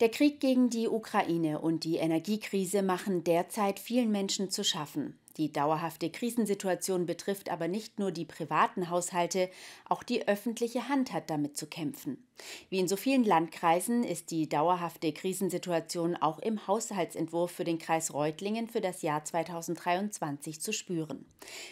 [0.00, 5.16] Der Krieg gegen die Ukraine und die Energiekrise machen derzeit vielen Menschen zu schaffen.
[5.36, 9.50] Die dauerhafte Krisensituation betrifft aber nicht nur die privaten Haushalte,
[9.88, 12.24] auch die öffentliche Hand hat damit zu kämpfen.
[12.70, 18.12] Wie in so vielen Landkreisen ist die dauerhafte Krisensituation auch im Haushaltsentwurf für den Kreis
[18.12, 21.24] Reutlingen für das Jahr 2023 zu spüren.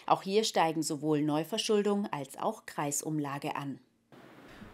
[0.05, 3.79] Auch hier steigen sowohl Neuverschuldung als auch Kreisumlage an.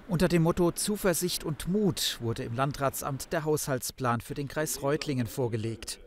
[0.10, 5.28] Unter dem Motto Zuversicht und Mut wurde im Landratsamt der Haushaltsplan für den Kreis Reutlingen
[5.28, 6.00] vorgelegt.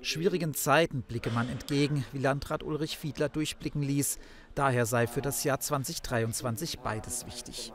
[0.00, 4.18] Schwierigen Zeiten blicke man entgegen, wie Landrat Ulrich Fiedler durchblicken ließ.
[4.54, 7.74] Daher sei für das Jahr 2023 beides wichtig.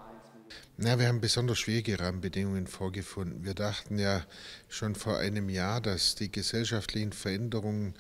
[0.76, 3.46] Na, wir haben besonders schwierige Rahmenbedingungen vorgefunden.
[3.46, 4.24] Wir dachten ja
[4.68, 7.94] schon vor einem Jahr, dass die gesellschaftlichen Veränderungen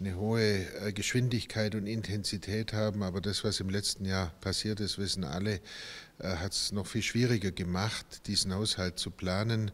[0.00, 3.02] eine hohe äh, Geschwindigkeit und Intensität haben.
[3.02, 5.60] Aber das, was im letzten Jahr passiert ist, wissen alle,
[6.18, 9.70] äh, hat es noch viel schwieriger gemacht, diesen Haushalt zu planen.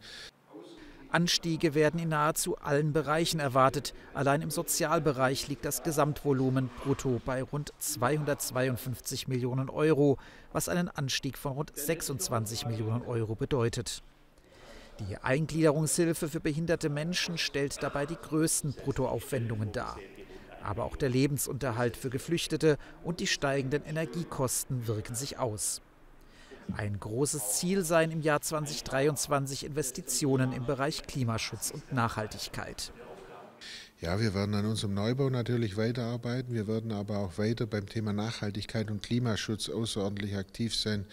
[1.10, 3.94] Anstiege werden in nahezu allen Bereichen erwartet.
[4.14, 10.18] Allein im Sozialbereich liegt das Gesamtvolumen brutto bei rund 252 Millionen Euro,
[10.52, 14.02] was einen Anstieg von rund 26 Millionen Euro bedeutet.
[15.08, 19.98] Die Eingliederungshilfe für behinderte Menschen stellt dabei die größten Bruttoaufwendungen dar.
[20.62, 25.80] Aber auch der Lebensunterhalt für Geflüchtete und die steigenden Energiekosten wirken sich aus.
[26.76, 32.92] Ein großes Ziel seien im Jahr 2023 Investitionen im Bereich Klimaschutz und Nachhaltigkeit.
[34.00, 36.54] Ja, wir werden an unserem Neubau natürlich weiterarbeiten.
[36.54, 41.04] Wir werden aber auch weiter beim Thema Nachhaltigkeit und Klimaschutz außerordentlich aktiv sein.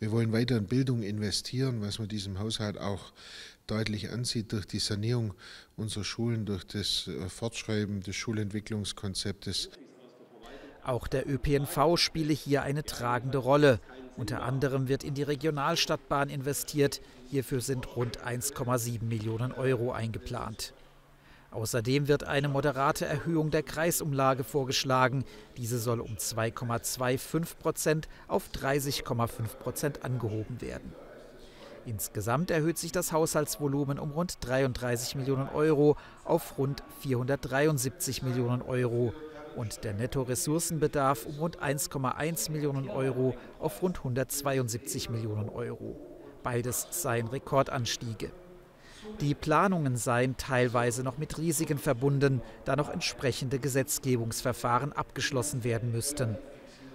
[0.00, 3.12] Wir wollen weiter in Bildung investieren, was man diesem Haushalt auch
[3.68, 5.34] deutlich ansieht durch die Sanierung
[5.76, 9.70] unserer Schulen, durch das äh, Fortschreiben des Schulentwicklungskonzeptes.
[10.82, 13.78] Auch der ÖPNV spiele hier eine tragende Rolle.
[14.16, 17.02] Unter anderem wird in die Regionalstadtbahn investiert.
[17.30, 20.74] Hierfür sind rund 1,7 Millionen Euro eingeplant.
[21.52, 25.24] Außerdem wird eine moderate Erhöhung der Kreisumlage vorgeschlagen.
[25.58, 30.92] Diese soll um 2,25 Prozent auf 30,5 Prozent angehoben werden.
[31.84, 39.12] Insgesamt erhöht sich das Haushaltsvolumen um rund 33 Millionen Euro auf rund 473 Millionen Euro
[39.54, 45.96] und der Nettoressourcenbedarf um rund 1,1 Millionen Euro auf rund 172 Millionen Euro.
[46.42, 48.30] Beides seien Rekordanstiege.
[49.20, 56.36] Die Planungen seien teilweise noch mit Risiken verbunden, da noch entsprechende Gesetzgebungsverfahren abgeschlossen werden müssten.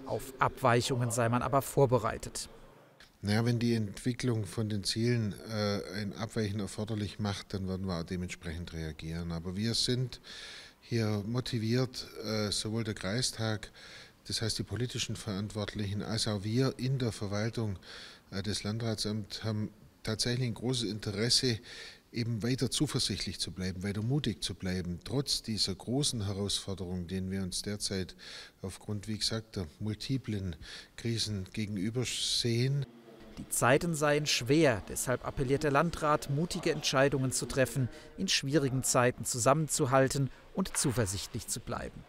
[0.06, 2.50] Auf Abweichungen sei man aber vorbereitet.
[3.22, 8.00] Naja, wenn die Entwicklung von den Zielen äh, ein Abweichen erforderlich macht, dann werden wir
[8.00, 9.32] auch dementsprechend reagieren.
[9.32, 10.22] Aber wir sind
[10.82, 13.72] hier motiviert, äh, sowohl der Kreistag,
[14.28, 17.78] das heißt die politischen Verantwortlichen, als auch wir in der Verwaltung
[18.32, 19.72] äh, des Landratsamts haben
[20.08, 21.60] tatsächlich ein großes Interesse,
[22.12, 27.44] eben weiter zuversichtlich zu bleiben, weiter mutig zu bleiben, trotz dieser großen Herausforderungen, denen wir
[27.44, 28.16] uns derzeit
[28.62, 30.56] aufgrund, wie gesagt, der multiplen
[30.96, 32.86] Krisen gegenüber sehen.
[33.38, 39.26] Die Zeiten seien schwer, deshalb appelliert der Landrat, mutige Entscheidungen zu treffen, in schwierigen Zeiten
[39.26, 42.04] zusammenzuhalten und zuversichtlich zu bleiben.